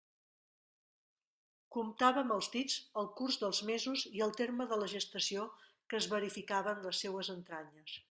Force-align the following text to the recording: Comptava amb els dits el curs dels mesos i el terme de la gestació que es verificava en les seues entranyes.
Comptava 1.75 2.23
amb 2.23 2.33
els 2.37 2.49
dits 2.57 2.79
el 3.03 3.11
curs 3.21 3.39
dels 3.43 3.61
mesos 3.73 4.09
i 4.19 4.27
el 4.29 4.35
terme 4.43 4.69
de 4.75 4.83
la 4.85 4.91
gestació 4.97 5.49
que 5.71 6.01
es 6.03 6.13
verificava 6.19 6.77
en 6.77 6.87
les 6.91 7.07
seues 7.07 7.35
entranyes. 7.41 7.99